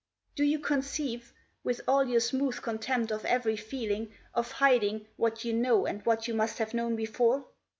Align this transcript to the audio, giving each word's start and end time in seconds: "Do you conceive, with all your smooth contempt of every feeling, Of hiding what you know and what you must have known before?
"Do 0.35 0.43
you 0.43 0.57
conceive, 0.57 1.31
with 1.63 1.81
all 1.87 2.05
your 2.07 2.21
smooth 2.21 2.59
contempt 2.63 3.11
of 3.11 3.23
every 3.23 3.55
feeling, 3.55 4.11
Of 4.33 4.53
hiding 4.53 5.05
what 5.15 5.45
you 5.45 5.53
know 5.53 5.85
and 5.85 6.03
what 6.07 6.27
you 6.27 6.33
must 6.33 6.57
have 6.57 6.73
known 6.73 6.95
before? 6.95 7.45